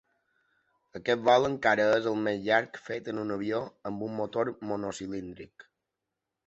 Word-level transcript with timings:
Aquest 0.99 1.21
vol 1.29 1.45
encara 1.49 1.85
és 1.99 2.09
el 2.13 2.17
més 2.29 2.39
llarg 2.47 2.81
fet 2.89 3.13
en 3.15 3.23
un 3.27 3.37
avió 3.37 3.63
amb 3.91 4.09
un 4.09 4.21
motor 4.23 4.53
monocilíndric. 4.73 5.71